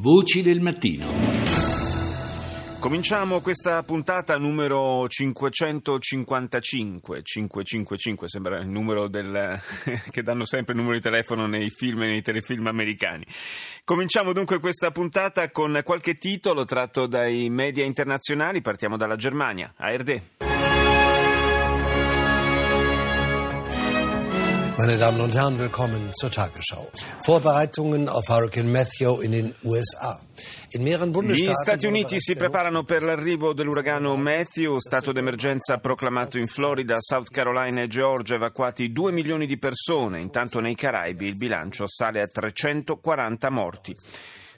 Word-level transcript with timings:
Voci 0.00 0.42
del 0.42 0.60
mattino. 0.60 1.08
Cominciamo 2.78 3.40
questa 3.40 3.82
puntata 3.82 4.38
numero 4.38 5.08
555. 5.08 7.22
555 7.24 8.28
sembra 8.28 8.58
il 8.58 8.68
numero 8.68 9.08
del, 9.08 9.58
che 10.08 10.22
danno 10.22 10.44
sempre 10.44 10.74
il 10.74 10.78
numero 10.78 10.94
di 10.94 11.02
telefono 11.02 11.48
nei 11.48 11.68
film 11.70 12.04
e 12.04 12.10
nei 12.10 12.22
telefilm 12.22 12.68
americani. 12.68 13.26
Cominciamo 13.82 14.32
dunque 14.32 14.60
questa 14.60 14.92
puntata 14.92 15.50
con 15.50 15.80
qualche 15.84 16.16
titolo 16.16 16.64
tratto 16.64 17.08
dai 17.08 17.50
media 17.50 17.84
internazionali. 17.84 18.60
Partiamo 18.60 18.96
dalla 18.96 19.16
Germania. 19.16 19.74
ARD. 19.76 20.47
Meine 24.78 24.96
Damen 24.96 25.20
und 25.20 25.34
Herren, 25.34 25.58
willkommen 25.58 26.12
zur 26.12 26.30
Tagesschau. 26.30 26.88
Vorbereitungen 27.24 28.08
auf 28.08 28.28
Hurricane 28.28 28.70
Matthew 28.70 29.22
in 29.22 29.32
den 29.32 29.54
USA. 29.64 30.20
Gli 30.70 31.50
Stati 31.52 31.88
Uniti 31.88 32.20
si 32.20 32.36
preparano 32.36 32.84
per 32.84 33.02
l'arrivo 33.02 33.52
dell'uragano 33.52 34.14
Matthew, 34.14 34.78
stato 34.78 35.10
d'emergenza 35.10 35.78
proclamato 35.78 36.38
in 36.38 36.46
Florida, 36.46 36.98
South 37.00 37.28
Carolina 37.30 37.82
e 37.82 37.88
Georgia, 37.88 38.36
evacuati 38.36 38.92
2 38.92 39.10
milioni 39.10 39.46
di 39.46 39.58
persone, 39.58 40.20
intanto 40.20 40.60
nei 40.60 40.76
Caraibi 40.76 41.26
il 41.26 41.36
bilancio 41.36 41.88
sale 41.88 42.20
a 42.20 42.26
340 42.26 43.50
morti. 43.50 43.94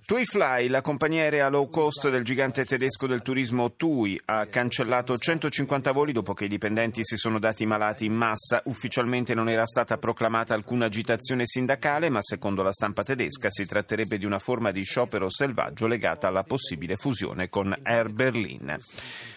TUI 0.07 0.25
Fly, 0.25 0.67
la 0.67 0.81
compagnia 0.81 1.23
aerea 1.23 1.49
low 1.49 1.69
cost 1.69 2.11
del 2.11 2.25
gigante 2.25 2.65
tedesco 2.65 3.07
del 3.07 3.23
turismo 3.23 3.75
TUI, 3.75 4.21
ha 4.25 4.47
cancellato 4.47 5.17
150 5.17 5.93
voli 5.93 6.11
dopo 6.11 6.33
che 6.33 6.47
i 6.47 6.49
dipendenti 6.49 7.05
si 7.05 7.17
sono 7.17 7.39
dati 7.39 7.65
malati 7.65 8.07
in 8.07 8.15
massa. 8.15 8.61
Ufficialmente 8.65 9.35
non 9.35 9.49
era 9.49 9.65
stata 9.67 9.99
proclamata 9.99 10.53
alcuna 10.53 10.87
agitazione 10.87 11.47
sindacale, 11.47 12.09
ma 12.09 12.19
secondo 12.23 12.63
la 12.63 12.73
stampa 12.73 13.05
tedesca 13.05 13.51
si 13.51 13.67
tratterebbe 13.67 14.19
di 14.19 14.25
una 14.25 14.41
forma 14.41 14.73
di 14.73 14.83
sciopero 14.83 15.31
selvaggio 15.31 15.87
legata 15.87 16.27
alla 16.27 16.43
possibile 16.43 16.97
fusione 16.97 17.49
con 17.49 17.73
Air 17.81 18.11
Berlin. 18.11 18.75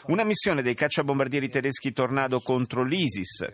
Una 0.07 0.23
missione 0.23 0.63
dei 0.63 0.73
cacciabombardieri 0.73 1.49
tedeschi 1.49 1.93
Tornado 1.93 2.39
contro 2.39 2.83
l'ISIS, 2.83 3.45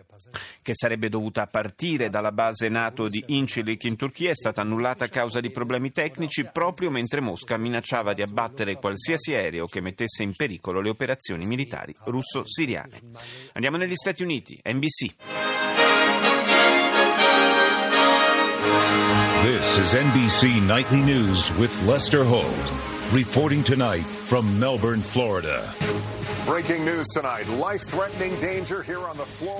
che 0.62 0.74
sarebbe 0.74 1.10
dovuta 1.10 1.44
partire 1.44 2.08
dalla 2.08 2.32
base 2.32 2.70
NATO 2.70 3.08
di 3.08 3.22
Incirlik 3.26 3.84
in 3.84 3.96
Turchia, 3.96 4.30
è 4.30 4.34
stata 4.34 4.62
annullata 4.62 5.04
a 5.04 5.08
causa 5.08 5.40
di 5.40 5.50
problemi 5.50 5.92
tecnici 5.92 6.48
proprio 6.50 6.90
mentre 6.90 6.99
mentre 7.00 7.22
Mosca 7.22 7.56
minacciava 7.56 8.12
di 8.12 8.20
abbattere 8.20 8.76
qualsiasi 8.76 9.32
aereo 9.32 9.64
che 9.64 9.80
mettesse 9.80 10.22
in 10.22 10.34
pericolo 10.36 10.82
le 10.82 10.90
operazioni 10.90 11.46
militari 11.46 11.94
russo-siriane. 12.04 13.00
Andiamo 13.54 13.78
negli 13.78 13.94
Stati 13.94 14.22
Uniti, 14.22 14.60
NBC. 14.62 15.14
This 19.42 19.78
is 19.78 19.94
NBC 19.94 20.62
Nightly 20.66 21.00
News 21.00 21.50
with 21.56 21.72
Lester 21.86 22.22
Holt, 22.22 22.70
reporting 23.12 23.62
tonight 23.62 24.04
from 24.04 24.58
Melbourne, 24.58 25.00
Florida. 25.00 25.74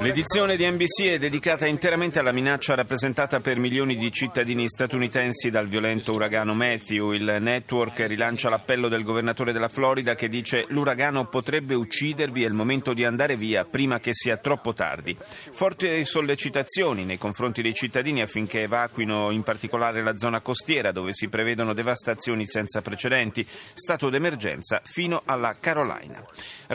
L'edizione 0.00 0.56
di 0.56 0.68
NBC 0.68 1.02
è 1.04 1.18
dedicata 1.18 1.64
interamente 1.66 2.18
alla 2.18 2.32
minaccia 2.32 2.74
rappresentata 2.74 3.38
per 3.38 3.58
milioni 3.58 3.94
di 3.94 4.10
cittadini 4.10 4.68
statunitensi 4.68 5.50
dal 5.50 5.68
violento 5.68 6.10
uragano 6.10 6.52
Matthew. 6.52 7.12
Il 7.12 7.36
network 7.40 8.00
rilancia 8.08 8.48
l'appello 8.48 8.88
del 8.88 9.04
governatore 9.04 9.52
della 9.52 9.68
Florida 9.68 10.16
che 10.16 10.26
dice 10.26 10.64
l'uragano 10.70 11.26
potrebbe 11.26 11.74
uccidervi, 11.74 12.42
è 12.42 12.48
il 12.48 12.54
momento 12.54 12.92
di 12.92 13.04
andare 13.04 13.36
via 13.36 13.64
prima 13.64 14.00
che 14.00 14.12
sia 14.12 14.38
troppo 14.38 14.72
tardi. 14.72 15.16
Forti 15.52 16.04
sollecitazioni 16.04 17.04
nei 17.04 17.18
confronti 17.18 17.62
dei 17.62 17.72
cittadini 17.72 18.20
affinché 18.20 18.62
evacuino 18.62 19.30
in 19.30 19.44
particolare 19.44 20.02
la 20.02 20.16
zona 20.16 20.40
costiera 20.40 20.90
dove 20.90 21.12
si 21.12 21.28
prevedono 21.28 21.72
devastazioni 21.72 22.48
senza 22.48 22.82
precedenti, 22.82 23.46
stato 23.46 24.10
d'emergenza 24.10 24.80
fino 24.82 25.22
alla 25.24 25.54
Carolina. 25.60 26.20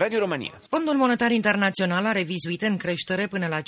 Radio 0.05 0.19
România. 0.19 0.51
Fondul 0.69 0.93
Monetar 0.93 1.31
Internațional 1.31 2.05
a 2.05 2.11
revizuit 2.11 2.61
în 2.61 2.77
creștere 2.77 3.27
până 3.27 3.47
la 3.47 3.59
5% 3.59 3.61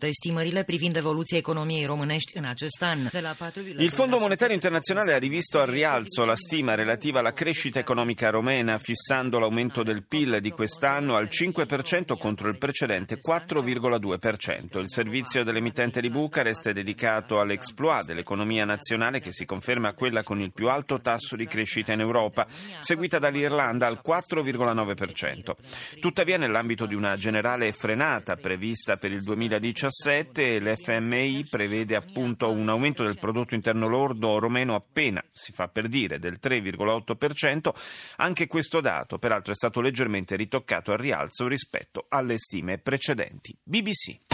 estimările 0.00 0.62
privind 0.62 0.96
evoluția 0.96 1.36
economiei 1.38 1.86
românești 1.86 2.38
în 2.38 2.44
acest 2.44 2.82
an. 2.82 2.98
De 3.12 3.20
la 3.20 3.34
4, 3.38 3.60
Il 3.78 3.90
Fondo 3.90 4.18
Monetario 4.18 4.54
Internazionale 4.54 5.12
ha 5.12 5.18
rivisto 5.18 5.58
al 5.58 5.66
rialzo 5.66 6.24
la 6.24 6.34
stima 6.36 6.74
relativa 6.74 7.18
alla 7.18 7.32
crescita 7.32 7.78
economica 7.78 8.30
romena, 8.30 8.78
fissando 8.78 9.38
l'aumento 9.38 9.82
del 9.82 10.04
PIL 10.04 10.38
di 10.40 10.50
quest'anno 10.50 11.16
al 11.16 11.28
5% 11.28 12.16
contro 12.16 12.48
il 12.48 12.58
precedente 12.58 13.18
4,2%. 13.18 14.78
Il 14.78 14.88
servizio 14.88 15.42
dell'emittente 15.42 16.00
di 16.00 16.10
Bucarest 16.10 16.68
è 16.68 16.72
dedicato 16.72 17.40
all'exploit 17.40 18.04
dell'economia 18.04 18.64
nazionale 18.64 19.18
che 19.18 19.32
si 19.32 19.44
conferma 19.44 19.94
quella 19.94 20.22
con 20.22 20.40
il 20.40 20.52
più 20.52 20.68
alto 20.68 21.00
tasso 21.00 21.34
di 21.34 21.46
crescita 21.46 21.92
in 21.92 22.00
Europa, 22.00 22.46
seguita 22.78 23.18
dall'Irlanda 23.18 23.88
al 23.88 24.00
4,9%. 24.06 25.61
Tuttavia, 26.00 26.36
nell'ambito 26.36 26.86
di 26.86 26.94
una 26.94 27.14
generale 27.16 27.72
frenata 27.72 28.36
prevista 28.36 28.96
per 28.96 29.12
il 29.12 29.22
2017, 29.22 30.60
l'FMI 30.60 31.46
prevede 31.48 31.96
appunto 31.96 32.50
un 32.50 32.68
aumento 32.68 33.02
del 33.04 33.18
prodotto 33.18 33.54
interno 33.54 33.88
lordo 33.88 34.38
romeno 34.38 34.74
appena, 34.74 35.22
si 35.32 35.52
fa 35.52 35.68
per 35.68 35.88
dire, 35.88 36.18
del 36.18 36.38
3,8%. 36.42 37.70
Anche 38.16 38.46
questo 38.46 38.80
dato, 38.80 39.18
peraltro, 39.18 39.52
è 39.52 39.56
stato 39.56 39.80
leggermente 39.80 40.36
ritoccato 40.36 40.92
al 40.92 40.98
rialzo 40.98 41.46
rispetto 41.46 42.06
alle 42.08 42.38
stime 42.38 42.78
precedenti. 42.78 43.56
BBC. 43.62 44.31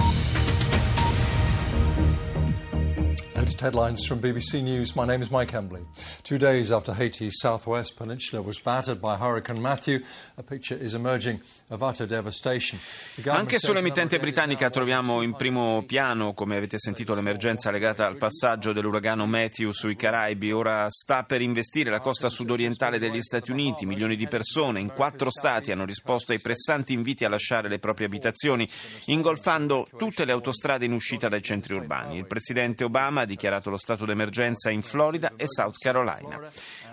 Latest 3.58 3.74
headlines 3.74 4.06
from 4.06 4.20
BBC 4.20 4.62
News. 4.62 4.94
My 4.94 5.04
name 5.04 5.20
is 5.20 5.30
Mike 5.30 5.52
Embley. 5.52 5.84
Two 6.22 6.38
days 6.38 6.70
after 6.70 6.94
Haiti's 6.94 7.38
southwest 7.40 7.96
peninsula 7.96 8.40
was 8.40 8.60
battered 8.60 9.00
by 9.00 9.16
Hurricane 9.16 9.60
Matthew, 9.60 10.04
a 10.36 10.42
picture 10.44 10.76
is 10.76 10.94
emerging 10.94 11.40
of 11.70 11.82
utter 11.82 12.06
devastation. 12.06 12.78
Anche 13.24 13.58
sull'emittente 13.58 14.18
britannica 14.18 14.70
troviamo 14.70 15.22
in 15.22 15.34
primo 15.34 15.82
piano, 15.86 16.34
come 16.34 16.56
avete 16.56 16.78
sentito, 16.78 17.14
l'emergenza 17.14 17.72
legata 17.72 18.06
al 18.06 18.16
passaggio 18.16 18.72
dell'uragano 18.72 19.26
Matthew 19.26 19.72
sui 19.72 19.96
Caraibi. 19.96 20.52
Ora 20.52 20.88
sta 20.88 21.24
per 21.24 21.40
investire 21.40 21.90
la 21.90 22.00
costa 22.00 22.28
sudorientale 22.28 23.00
degli 23.00 23.20
Stati 23.20 23.50
Uniti. 23.50 23.86
Milioni 23.86 24.14
di 24.14 24.28
persone 24.28 24.78
in 24.78 24.92
quattro 24.92 25.30
stati 25.30 25.72
hanno 25.72 25.84
risposto 25.84 26.30
ai 26.30 26.40
pressanti 26.40 26.92
inviti 26.92 27.24
a 27.24 27.28
lasciare 27.28 27.68
le 27.68 27.80
proprie 27.80 28.06
abitazioni, 28.06 28.68
ingolfando 29.06 29.88
tutte 29.96 30.24
le 30.24 30.32
autostrade 30.32 30.84
in 30.84 30.92
uscita 30.92 31.28
dai 31.28 31.42
centri 31.42 31.74
urbani. 31.74 32.18
Il 32.18 32.26
presidente 32.26 32.84
Obama 32.84 33.24
dichiarato 33.24 33.46
lo 33.70 33.76
stato 33.76 34.04
d'emergenza 34.04 34.70
in 34.70 34.82
Florida 34.82 35.32
e 35.36 35.44
South 35.46 35.78
Carolina. 35.78 36.38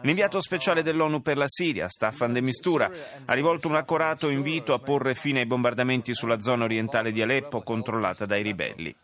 L'inviato 0.02 0.40
speciale 0.40 0.84
dell'ONU 0.84 1.22
per 1.22 1.38
la 1.38 1.48
Siria, 1.48 1.88
Staffan 1.88 2.34
de 2.34 2.42
Mistura, 2.42 2.90
ha 3.26 3.34
rivolto 3.34 3.68
un 3.68 3.76
accorato 3.76 4.30
invito 4.30 4.74
a 4.74 4.80
porre 4.80 5.16
fine 5.16 5.42
ai 5.42 5.46
bombardamenti 5.46 6.14
sulla 6.14 6.40
zona 6.40 6.64
orientale 6.64 7.12
di 7.12 7.22
Aleppo 7.22 7.62
controllata 7.62 8.26
dai 8.26 8.44
ribelli. 8.44 8.96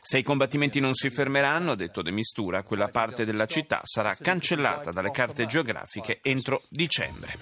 Se 0.00 0.18
i 0.18 0.22
combattimenti 0.22 0.80
non 0.80 0.94
si 0.94 1.10
fermeranno, 1.10 1.72
ha 1.72 1.76
detto 1.76 2.00
De 2.00 2.10
Mistura, 2.10 2.62
quella 2.62 2.88
parte 2.88 3.26
della 3.26 3.46
città 3.46 3.80
sarà 3.84 4.14
cancellata 4.14 4.90
dalle 4.90 5.10
carte 5.10 5.44
geografiche 5.46 6.20
entro 6.22 6.62
dicembre. 6.70 7.36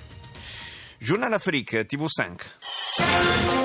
Journal 0.99 1.33
Afrique, 1.35 1.87
TV5. 1.87 3.56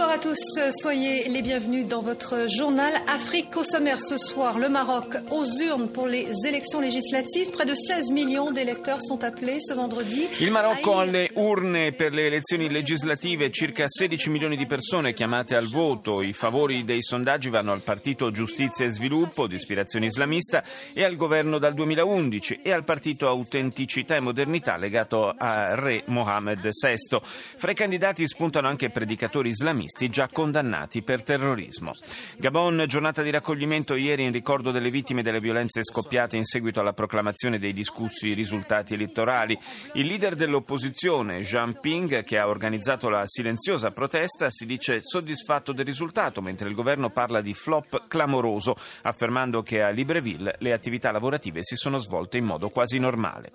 Bonsoir 0.00 0.16
à 0.16 0.22
tous, 0.22 0.72
soyez 0.80 1.28
les 1.28 1.42
bienvenus 1.42 1.86
dans 1.86 2.00
votre 2.00 2.48
journal 2.48 2.90
Afrique 3.06 3.54
au 3.58 3.62
sommaire 3.62 4.00
ce 4.00 4.16
soir. 4.16 4.58
Le 4.58 4.70
Maroc 4.70 5.14
aux 5.30 5.44
urnes 5.60 5.88
pour 5.88 6.06
les 6.06 6.26
élections 6.48 6.80
législatives. 6.80 7.50
Près 7.50 7.66
de 7.66 7.74
16 7.74 8.10
millions 8.10 8.50
d'électeurs 8.50 9.02
sont 9.02 9.22
appelés 9.22 9.60
ce 9.60 9.74
vendredi. 9.74 10.26
Il 10.40 10.52
Marocco 10.52 10.98
alle 11.00 11.28
urne 11.36 11.92
per 11.92 12.14
le 12.14 12.28
elezioni 12.28 12.70
legislative, 12.70 13.50
circa 13.50 13.84
16 13.86 14.30
milioni 14.30 14.56
di 14.56 14.64
persone 14.64 15.12
chiamate 15.12 15.54
al 15.54 15.66
voto. 15.66 16.22
I 16.22 16.32
favori 16.32 16.82
dei 16.86 17.02
sondaggi 17.02 17.50
vanno 17.50 17.72
al 17.72 17.82
Partito 17.82 18.30
Giustizia 18.30 18.86
e 18.86 18.92
Sviluppo 18.92 19.46
di 19.46 19.56
ispirazione 19.56 20.06
islamista 20.06 20.64
e 20.94 21.04
al 21.04 21.16
governo 21.16 21.58
dal 21.58 21.74
2011 21.74 22.60
e 22.62 22.72
al 22.72 22.84
Partito 22.84 23.28
Autenticità 23.28 24.16
e 24.16 24.20
Modernità 24.20 24.78
legato 24.78 25.34
a 25.36 25.74
Re 25.74 26.04
Mohammed 26.06 26.62
VI. 26.62 27.18
Fra 27.58 27.70
i 27.70 27.74
candidati 27.74 28.26
spuntano 28.26 28.66
anche 28.66 28.88
predicatori 28.88 29.50
islamisti 29.50 29.89
islamisti 29.90 30.08
già 30.08 30.28
condannati 30.32 31.02
per 31.02 31.22
terrorismo. 31.22 31.92
Gabon, 32.38 32.84
giornata 32.86 33.22
di 33.22 33.30
raccoglimento 33.30 33.94
ieri 33.94 34.24
in 34.24 34.32
ricordo 34.32 34.70
delle 34.70 34.90
vittime 34.90 35.22
delle 35.22 35.40
violenze 35.40 35.82
scoppiate 35.82 36.36
in 36.36 36.44
seguito 36.44 36.80
alla 36.80 36.92
proclamazione 36.92 37.58
dei 37.58 37.72
discussi 37.72 38.32
risultati 38.32 38.94
elettorali. 38.94 39.58
Il 39.94 40.06
leader 40.06 40.36
dell'opposizione, 40.36 41.42
Jean 41.42 41.78
Ping, 41.80 42.22
che 42.22 42.38
ha 42.38 42.46
organizzato 42.46 43.08
la 43.08 43.24
silenziosa 43.26 43.90
protesta, 43.90 44.48
si 44.50 44.66
dice 44.66 45.00
soddisfatto 45.00 45.72
del 45.72 45.84
risultato, 45.84 46.40
mentre 46.40 46.68
il 46.68 46.74
governo 46.74 47.10
parla 47.10 47.40
di 47.40 47.54
flop 47.54 48.06
clamoroso, 48.06 48.76
affermando 49.02 49.62
che 49.62 49.82
a 49.82 49.90
Libreville 49.90 50.56
le 50.58 50.72
attività 50.72 51.10
lavorative 51.10 51.62
si 51.62 51.76
sono 51.76 51.98
svolte 51.98 52.38
in 52.38 52.44
modo 52.44 52.68
quasi 52.68 52.98
normale. 52.98 53.52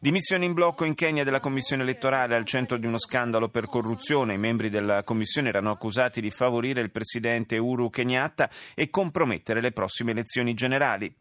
Dimissione 0.00 0.44
in 0.44 0.52
blocco 0.52 0.84
in 0.84 0.94
Kenya 0.94 1.24
della 1.24 1.40
commissione 1.40 1.82
elettorale 1.82 2.36
al 2.36 2.44
centro 2.44 2.76
di 2.76 2.86
uno 2.86 2.98
scandalo 2.98 3.48
per 3.48 3.66
corruzione. 3.66 4.34
I 4.34 4.38
membri 4.38 4.68
della 4.68 5.02
commissione 5.02 5.48
erano 5.48 5.61
accusati 5.61 6.21
di 6.21 6.31
favorire 6.31 6.81
il 6.81 6.91
presidente 6.91 7.57
Uhuru 7.57 7.89
Kenyatta 7.89 8.49
e 8.73 8.89
compromettere 8.89 9.61
le 9.61 9.71
prossime 9.71 10.11
elezioni 10.11 10.53
generali. 10.53 11.13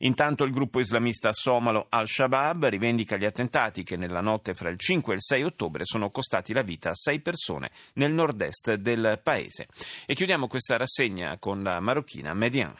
Intanto 0.00 0.44
il 0.44 0.52
gruppo 0.52 0.78
islamista 0.80 1.32
somalo 1.32 1.86
Al-Shabaab 1.88 2.66
rivendica 2.66 3.16
gli 3.16 3.24
attentati 3.24 3.82
che 3.82 3.96
nella 3.96 4.20
notte 4.20 4.54
fra 4.54 4.68
il 4.68 4.78
5 4.78 5.12
e 5.12 5.16
il 5.16 5.22
6 5.22 5.42
ottobre 5.42 5.84
sono 5.84 6.10
costati 6.10 6.52
la 6.52 6.62
vita 6.62 6.90
a 6.90 6.94
sei 6.94 7.20
persone 7.20 7.70
nel 7.94 8.12
nord-est 8.12 8.74
del 8.74 9.20
paese. 9.22 9.66
E 10.06 10.14
chiudiamo 10.14 10.46
questa 10.46 10.76
rassegna 10.76 11.36
con 11.38 11.62
la 11.62 11.80
marocchina 11.80 12.32
Median. 12.34 12.74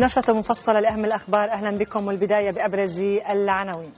نشرة 0.00 0.32
مفصلة 0.32 0.80
لأهم 0.80 1.04
الأخبار 1.04 1.50
أهلا 1.50 1.70
بكم 1.70 2.06
والبداية 2.06 2.50
بأبرز 2.50 2.98
العناوين 3.00 3.92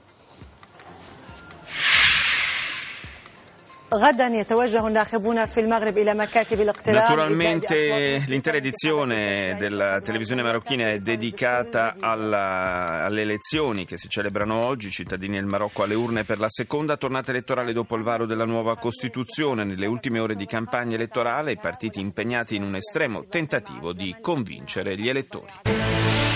Naturalmente 6.99 8.23
l'intera 8.27 8.57
edizione 8.57 9.55
della 9.57 10.01
televisione 10.01 10.43
marocchina 10.43 10.89
è 10.89 10.99
dedicata 10.99 11.95
alla, 11.97 13.05
alle 13.05 13.21
elezioni 13.21 13.85
che 13.85 13.97
si 13.97 14.09
celebrano 14.09 14.65
oggi, 14.65 14.91
cittadini 14.91 15.35
del 15.35 15.45
Marocco 15.45 15.83
alle 15.83 15.95
urne 15.95 16.25
per 16.25 16.37
la 16.37 16.49
seconda 16.49 16.97
tornata 16.97 17.31
elettorale 17.31 17.71
dopo 17.71 17.95
il 17.95 18.03
varo 18.03 18.25
della 18.25 18.45
nuova 18.45 18.75
Costituzione. 18.75 19.63
Nelle 19.63 19.85
ultime 19.85 20.19
ore 20.19 20.35
di 20.35 20.45
campagna 20.45 20.95
elettorale 20.95 21.53
i 21.53 21.57
partiti 21.57 22.01
impegnati 22.01 22.55
in 22.55 22.63
un 22.63 22.75
estremo 22.75 23.25
tentativo 23.27 23.93
di 23.93 24.13
convincere 24.19 24.97
gli 24.97 25.07
elettori. 25.07 26.26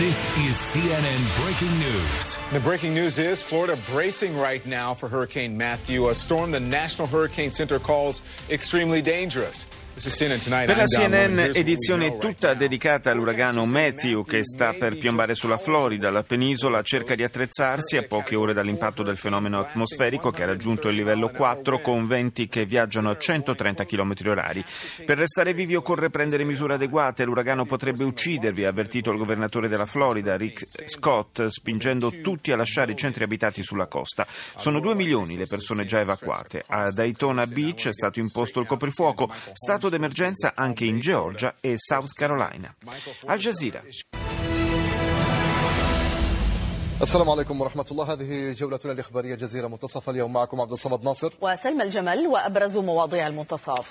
This 0.00 0.24
is 0.38 0.54
CNN 0.54 1.44
breaking 1.44 1.78
news. 1.78 2.38
The 2.54 2.60
breaking 2.60 2.94
news 2.94 3.18
is 3.18 3.42
Florida 3.42 3.76
bracing 3.90 4.34
right 4.34 4.64
now 4.64 4.94
for 4.94 5.10
Hurricane 5.10 5.54
Matthew, 5.54 6.08
a 6.08 6.14
storm 6.14 6.50
the 6.52 6.58
National 6.58 7.06
Hurricane 7.06 7.50
Center 7.50 7.78
calls 7.78 8.22
extremely 8.48 9.02
dangerous. 9.02 9.66
Per 9.94 10.76
la 10.76 10.84
CNN 10.86 11.38
edizione 11.52 12.16
tutta 12.16 12.54
dedicata 12.54 13.10
all'uragano 13.10 13.66
Matthew 13.66 14.24
che 14.24 14.42
sta 14.44 14.72
per 14.72 14.96
piombare 14.96 15.34
sulla 15.34 15.58
Florida. 15.58 16.10
La 16.10 16.22
penisola 16.22 16.80
cerca 16.80 17.14
di 17.14 17.22
attrezzarsi 17.22 17.98
a 17.98 18.04
poche 18.04 18.34
ore 18.34 18.54
dall'impatto 18.54 19.02
del 19.02 19.18
fenomeno 19.18 19.58
atmosferico 19.58 20.30
che 20.30 20.44
ha 20.44 20.46
raggiunto 20.46 20.88
il 20.88 20.96
livello 20.96 21.28
4 21.28 21.80
con 21.80 22.06
venti 22.06 22.48
che 22.48 22.64
viaggiano 22.64 23.10
a 23.10 23.18
130 23.18 23.84
km 23.84 24.14
orari. 24.26 24.64
Per 25.04 25.18
restare 25.18 25.52
vivi 25.52 25.74
occorre 25.74 26.08
prendere 26.08 26.44
misure 26.44 26.74
adeguate. 26.74 27.24
L'uragano 27.24 27.66
potrebbe 27.66 28.04
uccidervi, 28.04 28.64
ha 28.64 28.70
avvertito 28.70 29.10
il 29.10 29.18
governatore 29.18 29.68
della 29.68 29.86
Florida, 29.86 30.36
Rick 30.36 30.62
Scott, 30.88 31.44
spingendo 31.46 32.20
tutti 32.22 32.52
a 32.52 32.56
lasciare 32.56 32.92
i 32.92 32.96
centri 32.96 33.24
abitati 33.24 33.62
sulla 33.62 33.86
costa. 33.86 34.26
Sono 34.56 34.80
due 34.80 34.94
milioni 34.94 35.36
le 35.36 35.46
persone 35.46 35.84
già 35.84 36.00
evacuate. 36.00 36.64
A 36.68 36.90
Daytona 36.90 37.46
Beach 37.46 37.88
è 37.88 37.92
stato 37.92 38.18
imposto 38.18 38.60
il 38.60 38.66
coprifuoco. 38.66 39.30
Stato 39.80 39.96
d'emergenza 39.96 40.52
anche 40.54 40.84
in 40.84 41.00
Georgia 41.00 41.54
e 41.58 41.76
South 41.78 42.12
Carolina. 42.12 42.74
Al 43.24 43.38
Jazeera. 43.38 43.80
السلام 47.02 47.30
عليكم 47.30 47.60
ورحمة 47.60 47.84
الله 47.90 48.12
هذه 48.12 48.52
جولتنا 48.52 48.92
الإخبارية 48.92 49.34
جزيرة 49.34 49.68
منتصف 49.68 50.10
اليوم 50.10 50.32
معكم 50.32 50.60
عبد 50.60 50.72
الصمد 50.72 51.04
ناصر 51.04 51.32
وسلمى 51.40 51.82
الجمل 51.82 52.26
وأبرز 52.26 52.76
مواضيع 52.76 53.26
المنتصف 53.26 53.88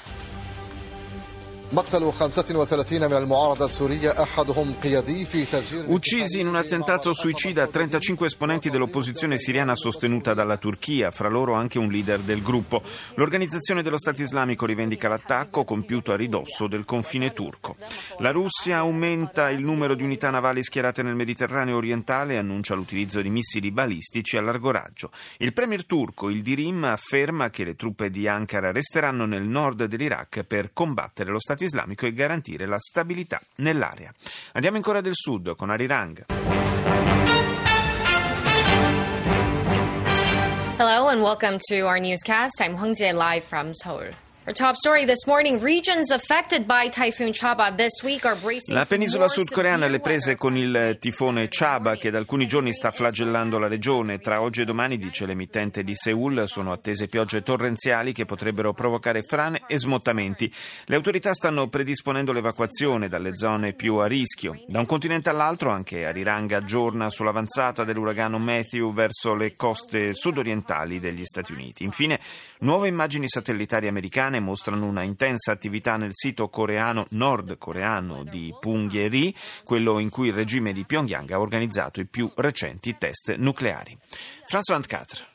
Uccisi 5.86 6.40
in 6.40 6.48
un 6.48 6.56
attentato 6.56 7.14
suicida 7.14 7.68
35 7.68 8.26
esponenti 8.26 8.72
dell'opposizione 8.72 9.38
siriana 9.38 9.76
sostenuta 9.76 10.34
dalla 10.34 10.58
Turchia, 10.58 11.12
fra 11.12 11.30
loro 11.30 11.54
anche 11.54 11.78
un 11.78 11.90
leader 11.90 12.22
del 12.22 12.42
gruppo. 12.42 12.82
L'organizzazione 13.14 13.84
dello 13.84 14.00
Stato 14.00 14.24
islamico 14.24 14.66
rivendica 14.66 15.08
l'attacco 15.10 15.64
compiuto 15.64 16.12
a 16.12 16.16
ridosso 16.16 16.66
del 16.68 16.86
confine 16.86 17.34
turco. 17.34 17.76
La 18.18 18.32
Russia 18.32 18.78
aumenta 18.78 19.52
il 19.52 19.62
numero 19.62 19.94
di 19.94 20.02
unità 20.02 20.32
navali 20.32 20.64
schierate 20.64 21.04
nel 21.04 21.14
Mediterraneo 21.14 21.78
orientale 21.78 22.34
e 22.34 22.38
annuncia 22.38 22.74
l'utilizzo 22.74 23.22
di 23.22 23.30
missili 23.30 23.70
balistici 23.70 24.38
a 24.38 24.42
largo 24.42 24.72
raggio. 24.72 25.12
Il 25.38 25.54
premier 25.54 25.86
turco, 25.86 26.30
il 26.30 26.42
Dirim, 26.42 26.84
afferma 26.86 27.52
che 27.52 27.64
le 27.64 27.76
truppe 27.76 28.10
di 28.10 28.28
Ankara 28.28 28.72
resteranno 28.72 29.28
nel 29.28 29.44
nord 29.44 29.86
dell'Iraq 29.86 30.42
per 30.46 30.74
combattere 30.74 31.30
lo 31.30 31.40
Stato 31.40 31.58
Stato 31.60 31.64
islamico 31.66 32.06
e 32.06 32.14
garantire 32.14 32.66
la 32.66 32.80
stabilità 32.80 33.40
nell'area. 33.58 34.14
Andiamo 34.54 34.78
in 34.78 34.84
Corea 34.84 35.02
del 35.02 35.16
Sud 35.16 35.56
con 35.56 35.70
Arirang. 35.70 36.26
Hello 40.78 41.08
and 41.08 41.22
welcome 41.22 41.58
to 41.68 41.86
our 41.86 42.00
newscast. 42.00 42.62
I'm 42.62 42.76
Hong 42.76 42.94
Jie 42.94 43.12
live 43.12 43.44
from 43.44 43.74
Seoul. 43.74 44.29
La 48.74 48.88
penisola 48.88 49.28
sudcoreana 49.28 49.86
alle 49.86 50.00
prese 50.00 50.36
con 50.36 50.58
il 50.58 50.98
tifone 51.00 51.50
Chaba 51.50 51.96
che 51.96 52.10
da 52.10 52.18
alcuni 52.18 52.48
giorni 52.48 52.74
sta 52.74 52.90
flagellando 52.90 53.60
la 53.60 53.68
regione. 53.68 54.18
Tra 54.18 54.42
oggi 54.42 54.62
e 54.62 54.66
domani, 54.66 54.98
dice 54.98 55.28
l'emittente 55.28 55.84
di 55.84 55.94
Seoul, 55.94 56.48
sono 56.48 56.72
attese 56.72 57.08
piogge 57.08 57.44
torrenziali 57.44 58.12
che 58.12 58.26
potrebbero 58.26 58.74
provocare 58.74 59.22
frane 59.22 59.62
e 59.68 59.78
smottamenti. 59.78 60.52
Le 60.86 60.96
autorità 60.96 61.32
stanno 61.36 61.68
predisponendo 61.68 62.32
l'evacuazione 62.32 63.08
dalle 63.08 63.38
zone 63.38 63.74
più 63.74 63.98
a 63.98 64.08
rischio. 64.08 64.60
Da 64.66 64.80
un 64.80 64.88
continente 64.88 65.30
all'altro 65.30 65.70
anche 65.70 66.08
Arirang 66.08 66.52
aggiorna 66.54 67.12
sull'avanzata 67.12 67.84
dell'uragano 67.84 68.40
Matthew 68.40 68.94
verso 68.94 69.36
le 69.36 69.54
coste 69.54 70.16
sudorientali 70.16 71.00
degli 71.00 71.24
Stati 71.24 71.54
Uniti. 71.54 71.84
Infine, 71.84 72.20
nuove 72.62 72.88
immagini 72.88 73.28
satellitari 73.28 73.88
americane 73.88 74.38
mostrano 74.40 74.86
una 74.86 75.04
intensa 75.04 75.52
attività 75.52 75.98
nel 75.98 76.12
sito 76.14 76.50
coreano, 76.50 77.06
nordcoreano 77.10 78.24
di 78.24 78.54
Punggye-ri, 78.60 79.34
quello 79.64 80.00
in 80.00 80.10
cui 80.10 80.28
il 80.28 80.34
regime 80.34 80.74
di 80.74 80.86
Pyongyang 80.86 81.32
ha 81.32 81.40
organizzato 81.40 82.00
i 82.00 82.06
più 82.06 82.32
recenti 82.36 82.98
test 82.98 83.36
nucleari. 83.36 83.98
François 84.48 84.76
24. 84.76 85.26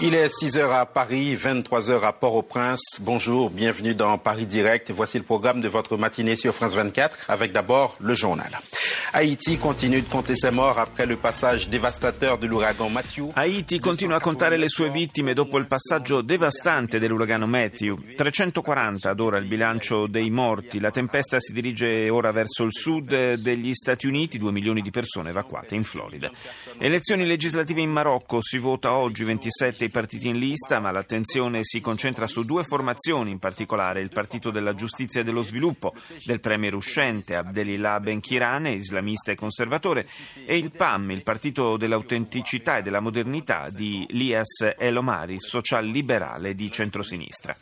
Il 0.00 0.14
est 0.14 0.28
6 0.28 0.56
heures 0.56 0.72
à 0.72 0.86
Paris, 0.86 1.36
23 1.36 1.88
heures 1.90 2.04
à 2.04 2.12
Port-au-Prince. 2.12 2.98
Bonjour, 3.00 3.48
bienvenue 3.48 3.94
dans 3.94 4.18
Paris 4.18 4.44
Direct. 4.44 4.90
Voici 4.90 5.18
le 5.18 5.24
programme 5.24 5.60
de 5.60 5.68
votre 5.68 5.96
matinée 5.96 6.34
sur 6.34 6.52
France 6.52 6.74
24 6.74 7.30
avec 7.30 7.52
d'abord 7.52 7.96
le 8.00 8.14
journal. 8.14 8.50
Haiti 9.16 9.58
continue 9.58 10.00
de 10.00 10.08
compter 10.08 10.34
ses 10.34 10.50
morts 10.50 10.76
après 10.76 11.06
le 11.06 11.14
passage 11.14 11.68
dévastateur 11.68 12.36
dell'uragano 12.36 12.88
Matthew. 12.88 13.30
Haiti 13.34 13.78
continua 13.78 14.16
a 14.16 14.20
contare 14.20 14.56
le 14.56 14.68
sue 14.68 14.90
vittime 14.90 15.34
dopo 15.34 15.56
il 15.56 15.68
passaggio 15.68 16.20
devastante 16.20 16.98
dell'uragano 16.98 17.46
Matthew. 17.46 17.96
340 18.16 19.10
ad 19.10 19.20
ora 19.20 19.38
il 19.38 19.46
bilancio 19.46 20.08
dei 20.08 20.30
morti. 20.30 20.80
La 20.80 20.90
tempesta 20.90 21.38
si 21.38 21.52
dirige 21.52 22.08
ora 22.10 22.32
verso 22.32 22.64
il 22.64 22.72
sud 22.72 23.34
degli 23.34 23.72
Stati 23.72 24.08
Uniti, 24.08 24.36
2 24.36 24.50
milioni 24.50 24.80
di 24.82 24.90
persone 24.90 25.30
evacuate 25.30 25.76
in 25.76 25.84
Florida. 25.84 26.28
Elezioni 26.78 27.24
legislative 27.24 27.82
in 27.82 27.92
Marocco, 27.92 28.42
si 28.42 28.58
vota 28.58 28.96
oggi 28.96 29.22
27 29.22 29.84
i 29.84 29.90
partiti 29.90 30.26
in 30.26 30.38
lista, 30.38 30.80
ma 30.80 30.90
l'attenzione 30.90 31.60
si 31.62 31.80
concentra 31.80 32.26
su 32.26 32.42
due 32.42 32.64
formazioni, 32.64 33.30
in 33.30 33.38
particolare 33.38 34.00
il 34.00 34.10
Partito 34.10 34.50
della 34.50 34.74
Giustizia 34.74 35.20
e 35.20 35.24
dello 35.24 35.42
Sviluppo 35.42 35.94
del 36.24 36.40
premier 36.40 36.74
uscente 36.74 37.36
Abdelilah 37.36 38.00
Benchirane, 38.00 38.72
islamista 38.72 39.02
islamista 39.04 39.32
e 39.32 39.36
conservatore, 39.36 40.06
e 40.46 40.56
il 40.56 40.70
PAM, 40.70 41.10
il 41.10 41.22
Partito 41.22 41.76
dell'Autenticità 41.76 42.78
e 42.78 42.82
della 42.82 43.00
Modernità 43.00 43.68
di 43.70 44.06
Lias 44.10 44.74
El 44.76 44.96
Omari, 44.96 45.38
social 45.38 45.86
liberale 45.86 46.54
di 46.54 46.70
centrosinistra. 46.70 47.54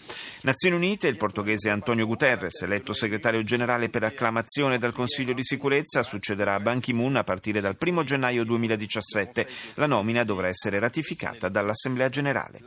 Nazioni 0.43 0.77
Unite, 0.77 1.09
il 1.09 1.17
portoghese 1.17 1.71
Antonio 1.71 2.07
Guterres, 2.07 2.63
eletto 2.63 2.93
segretario 2.93 3.43
generale 3.43 3.89
per 3.89 4.05
acclamazione 4.05 4.79
dal 4.79 4.93
Consiglio 4.93 5.33
di 5.33 5.45
sicurezza, 5.45 6.03
succederà 6.03 6.55
a 6.55 6.61
Ban 6.61 6.81
Ki-moon 6.81 7.17
a 7.17 7.25
partire 7.25 7.61
dal 7.61 7.77
1 7.79 8.05
gennaio 8.05 8.45
2017. 8.45 9.47
La 9.75 9.87
nomina 9.87 10.25
dovrà 10.25 10.49
essere 10.49 10.79
ratificata 10.79 11.49
dall'Assemblea 11.49 12.09
generale. 12.09 12.61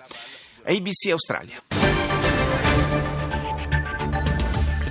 ABC 0.66 1.12
Australia. 1.12 1.85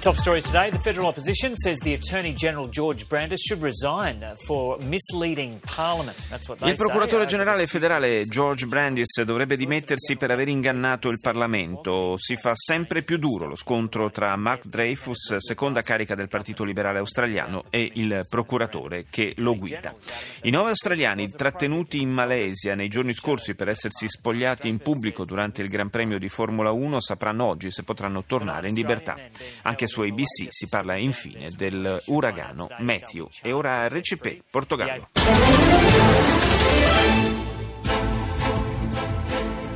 Top 0.04 0.16
stories 0.16 0.44
today. 0.44 0.68
The 0.70 0.80
federal 0.80 1.06
opposition 1.06 1.56
says 1.56 1.78
the 1.78 1.94
Attorney 1.94 2.34
General 2.34 2.68
George 2.68 3.08
Brandis 3.08 3.40
should 3.40 3.62
resign 3.62 4.22
for 4.44 4.76
misleading 4.82 5.58
Parliament. 5.64 6.14
That's 6.28 6.46
what 6.46 6.58
they 6.58 6.68
il 6.68 6.76
procuratore 6.76 7.24
generale 7.24 7.66
federale 7.66 8.26
George 8.26 8.66
Brandis 8.66 9.22
dovrebbe 9.22 9.56
dimettersi 9.56 10.16
per 10.16 10.30
aver 10.30 10.48
ingannato 10.48 11.08
il 11.08 11.20
Parlamento. 11.22 12.18
Si 12.18 12.36
fa 12.36 12.54
sempre 12.54 13.00
più 13.00 13.16
duro 13.16 13.46
lo 13.46 13.56
scontro 13.56 14.10
tra 14.10 14.36
Mark 14.36 14.66
Dreyfus, 14.66 15.36
seconda 15.36 15.80
carica 15.80 16.14
del 16.14 16.28
Partito 16.28 16.64
Liberale 16.64 16.98
Australiano, 16.98 17.64
e 17.70 17.90
il 17.94 18.20
procuratore 18.28 19.06
che 19.08 19.32
lo 19.38 19.56
guida. 19.56 19.94
I 20.42 20.50
nove 20.50 20.68
australiani 20.68 21.30
trattenuti 21.30 22.02
in 22.02 22.10
Malesia 22.10 22.74
nei 22.74 22.88
giorni 22.88 23.14
scorsi 23.14 23.54
per 23.54 23.70
essersi 23.70 24.06
spogliati 24.06 24.68
in 24.68 24.80
pubblico 24.80 25.24
durante 25.24 25.62
il 25.62 25.70
Gran 25.70 25.88
Premio 25.88 26.18
di 26.18 26.28
Formula 26.28 26.72
1 26.72 27.00
sapranno 27.00 27.46
oggi 27.46 27.70
se 27.70 27.84
potranno 27.84 28.24
tornare 28.26 28.68
in 28.68 28.74
libertà. 28.74 29.16
Anche 29.62 29.92
su 29.94 30.02
ABC 30.02 30.48
si 30.50 30.66
parla 30.66 30.96
infine 30.96 31.50
dell'uragano 31.50 32.66
Matthew. 32.80 33.28
E 33.42 33.52
ora 33.52 33.84
RCP, 33.88 34.42
Portogallo. 34.50 35.08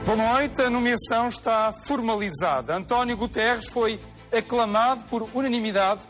Boa 0.04 0.16
noite. 0.16 0.62
A 0.62 0.70
nomeação 0.70 1.28
está 1.28 1.72
formalizada. 1.72 2.74
António 2.74 3.16
Guterres 3.16 3.68
foi 3.68 4.00
aclamado 4.36 5.04
por 5.04 5.28
unanimidade 5.32 6.08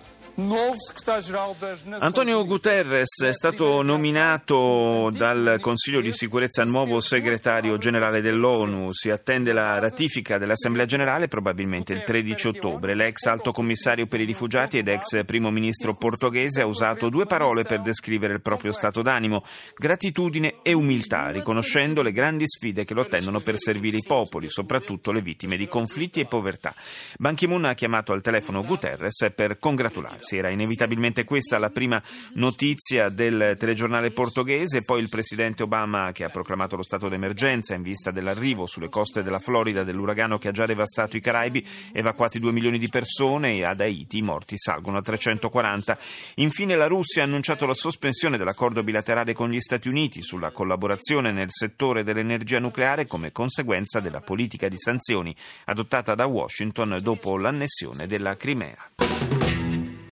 Antonio 1.98 2.44
Guterres 2.44 3.24
è 3.24 3.32
stato 3.32 3.82
nominato 3.82 5.10
dal 5.12 5.58
Consiglio 5.60 6.00
di 6.00 6.12
sicurezza 6.12 6.62
nuovo 6.62 7.00
segretario 7.00 7.76
generale 7.76 8.20
dell'ONU. 8.20 8.92
Si 8.92 9.10
attende 9.10 9.52
la 9.52 9.80
ratifica 9.80 10.38
dell'Assemblea 10.38 10.84
generale 10.84 11.26
probabilmente 11.26 11.92
il 11.92 12.04
13 12.04 12.46
ottobre. 12.46 12.94
L'ex 12.94 13.24
alto 13.24 13.50
commissario 13.50 14.06
per 14.06 14.20
i 14.20 14.26
rifugiati 14.26 14.78
ed 14.78 14.86
ex 14.86 15.24
primo 15.24 15.50
ministro 15.50 15.94
portoghese 15.94 16.62
ha 16.62 16.66
usato 16.66 17.08
due 17.08 17.26
parole 17.26 17.64
per 17.64 17.80
descrivere 17.80 18.34
il 18.34 18.40
proprio 18.40 18.70
stato 18.70 19.02
d'animo: 19.02 19.42
gratitudine 19.76 20.58
e 20.62 20.72
umiltà, 20.72 21.30
riconoscendo 21.30 22.00
le 22.00 22.12
grandi 22.12 22.44
sfide 22.46 22.84
che 22.84 22.94
lo 22.94 23.00
attendono 23.00 23.40
per 23.40 23.58
servire 23.58 23.96
i 23.96 24.04
popoli, 24.06 24.48
soprattutto 24.48 25.10
le 25.10 25.20
vittime 25.20 25.56
di 25.56 25.66
conflitti 25.66 26.20
e 26.20 26.26
povertà. 26.26 26.72
Ban 27.16 27.34
Ki-moon 27.34 27.64
ha 27.64 27.74
chiamato 27.74 28.12
al 28.12 28.22
telefono 28.22 28.62
Guterres 28.62 29.32
per 29.34 29.58
congratularsi 29.58 30.26
si 30.28 30.36
era 30.36 30.50
inevitabilmente 30.50 31.24
questa 31.24 31.58
la 31.58 31.70
prima 31.70 32.02
notizia 32.34 33.08
del 33.08 33.56
telegiornale 33.58 34.10
portoghese, 34.10 34.82
poi 34.82 35.00
il 35.00 35.08
presidente 35.08 35.62
Obama 35.62 36.12
che 36.12 36.24
ha 36.24 36.28
proclamato 36.28 36.76
lo 36.76 36.82
stato 36.82 37.08
d'emergenza 37.08 37.74
in 37.74 37.80
vista 37.80 38.10
dell'arrivo 38.10 38.66
sulle 38.66 38.90
coste 38.90 39.22
della 39.22 39.38
Florida 39.38 39.84
dell'uragano 39.84 40.36
che 40.36 40.48
ha 40.48 40.52
già 40.52 40.66
devastato 40.66 41.16
i 41.16 41.20
Caraibi, 41.22 41.66
evacuati 41.92 42.38
2 42.40 42.52
milioni 42.52 42.78
di 42.78 42.88
persone 42.88 43.54
e 43.54 43.64
ad 43.64 43.80
Haiti 43.80 44.18
i 44.18 44.22
morti 44.22 44.58
salgono 44.58 44.98
a 44.98 45.02
340. 45.02 45.98
Infine 46.36 46.76
la 46.76 46.88
Russia 46.88 47.22
ha 47.22 47.26
annunciato 47.26 47.64
la 47.64 47.72
sospensione 47.72 48.36
dell'accordo 48.36 48.82
bilaterale 48.82 49.32
con 49.32 49.48
gli 49.48 49.60
Stati 49.60 49.88
Uniti 49.88 50.20
sulla 50.20 50.50
collaborazione 50.50 51.32
nel 51.32 51.48
settore 51.48 52.04
dell'energia 52.04 52.58
nucleare 52.58 53.06
come 53.06 53.32
conseguenza 53.32 54.00
della 54.00 54.20
politica 54.20 54.68
di 54.68 54.76
sanzioni 54.76 55.34
adottata 55.64 56.14
da 56.14 56.26
Washington 56.26 56.98
dopo 57.00 57.38
l'annessione 57.38 58.06
della 58.06 58.36
Crimea. 58.36 59.37